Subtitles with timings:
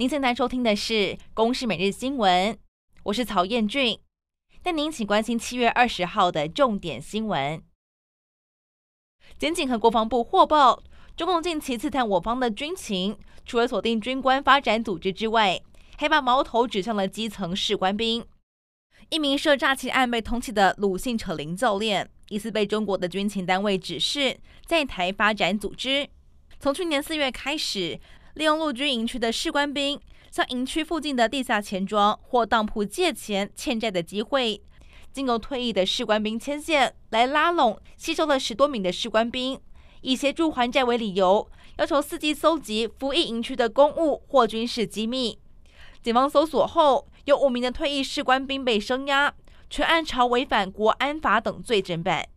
[0.00, 0.92] 您现在收听的是
[1.34, 2.54] 《公视每日新闻》，
[3.02, 3.98] 我是曹彦俊。
[4.62, 7.60] 带您请关心七月二十号的重点新闻。
[9.40, 10.84] 检警和国防部获报，
[11.16, 15.60] 中共近期刺探我方的军情，除了锁定军官发展组织之外，
[15.96, 18.24] 还把矛头指向了基层士官兵。
[19.10, 26.08] 一名涉诈欺案被通缉的鲁姓扯铃教练，疑似被中国的军情单位指示在台发展组织。
[26.60, 27.98] 从去年四月开始。
[28.38, 34.62] 利用陆军营区的士官兵向营区附近的地下钱庄或当铺借钱欠债的机会，
[35.12, 39.60] 经由退役的士官兵牵线来拉拢吸收了十多名的士官兵，
[40.02, 45.40] 以协助还债为理由，要求伺机搜集服役营区的公务或军事机密。
[46.00, 49.34] 警方搜索后，有五名的退役士官兵被声押，
[49.68, 52.28] 全案朝违反国安法等罪侦办。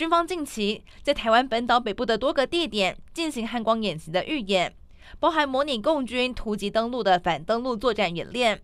[0.00, 4.74] 军方近期在台湾本岛北部的多个地点进行汉光演习的预演，
[5.18, 8.62] 包含模拟共军突击登陆的反登陆作战演练。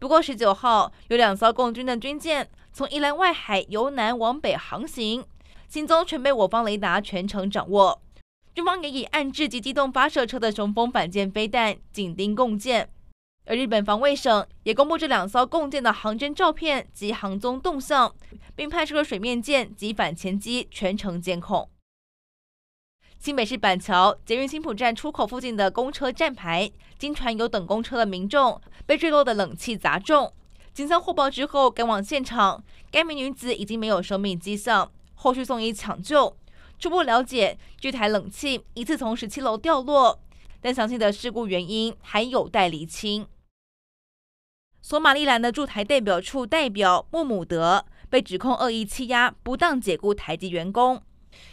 [0.00, 5.24] 不过十九号有两艘共军的军舰从宜兰外海由南往北航行，
[5.68, 8.02] 行踪全被我方雷达全程掌握。
[8.52, 12.88] 军方也以岸置及机动发射车的雄风反舰飞弹紧盯共舰。
[13.46, 18.14] 而日本防卫省也公布这两艘共建的航侦照片及航踪动向，
[18.56, 21.68] 并派出了水面舰及反潜机全程监控。
[23.18, 30.32] 新北市板桥捷运新埔站出口附近的公车站牌，经传有等公车的民众被坠落的冷气砸中，
[30.72, 36.34] 警方获报之后赶往现场，该名女子已经没有生命迹象，后续送医抢救。
[36.78, 40.18] 初步了解，这台冷气疑似从十七楼掉落，
[40.60, 43.26] 但详细的事故原因还有待厘清。
[44.86, 51.02] 索马利兰的驻台代表处代表穆姆德被指控恶意欺压、不当解雇台籍员工，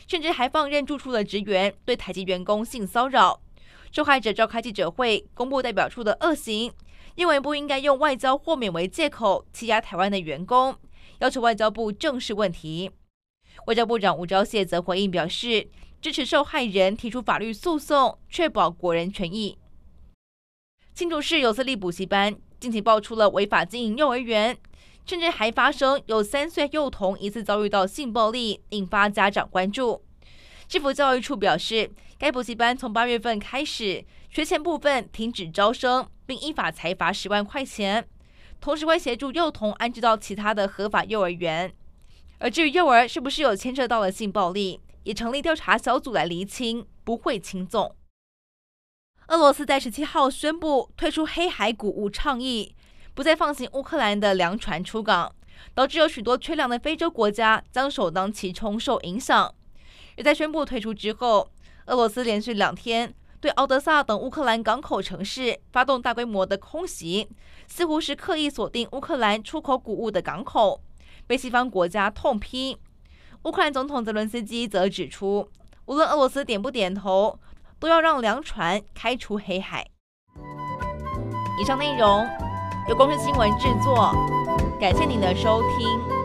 [0.06, 3.42] 甚至还放任驻处的职员对台籍员工性骚扰。
[3.90, 6.74] 受害者召开记者会，公布代表处的恶行，
[7.16, 10.76] 认为不应该用外交豁免为借口欺压台湾的员工，
[11.20, 12.92] 要求外交部正视问题。
[13.68, 15.70] 外交部长吴钊燮则回应表示，
[16.02, 19.58] 支持受害人提出法律诉讼，确保国人权益。
[20.94, 22.36] 新竹市有私立补习班。
[22.62, 24.56] 近期爆出了违法经营幼儿园，
[25.04, 30.04] 甚至还发生有三岁幼童疑似遭遇到性暴力，引发家长关注。
[30.70, 31.90] 市府教育处表示，
[32.20, 38.08] 该补习班从八月份开始学前部分停止招生，并依法裁罚十万块钱，
[38.60, 41.74] 同时会协助幼童安置到其他的合法幼儿园。
[42.38, 47.96] 而至于幼儿是不是有牵涉到了性暴力，也成立调查小组来厘清，不会轻纵。
[49.32, 52.76] 俄罗斯在十七号宣布退出黑海谷物倡议，
[53.14, 55.34] 不再放行乌克兰的粮船出港，
[55.74, 59.56] 导致有许多缺粮的非洲国家将首当其冲受影响。
[60.18, 61.50] 而在宣布退出之后，
[61.86, 67.30] 俄罗斯连续两天对敖德萨等乌克兰港口城市发动大规模的空袭，
[67.68, 70.82] 似乎是刻意锁定乌克兰出口谷物的港口，
[71.26, 72.78] 被西方国家痛批。
[73.44, 75.50] 乌克兰总统泽伦斯基则指出，
[75.86, 77.40] 无论俄罗斯点不点头。
[77.82, 79.84] 都要让粮船开出黑海。
[81.60, 82.26] 以上内容
[82.88, 84.14] 由公司新闻制作，
[84.80, 86.21] 感谢您的收听。